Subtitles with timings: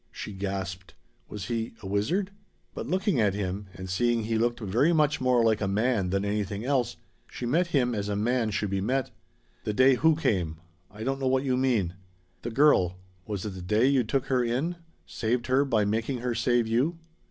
[0.11, 0.95] She gasped.
[1.29, 2.31] Was he a wizard?
[2.73, 6.23] But looking at him and seeing he looked very much more like a man than
[6.23, 6.97] like anything else,
[7.29, 9.11] she met him as man should be met.
[9.63, 10.59] "The day who came?
[10.89, 11.93] I don't know what you mean."
[12.41, 12.97] "The girl.
[13.27, 14.77] Was it the day you took her in?
[15.05, 16.97] Saved her by making her save you?"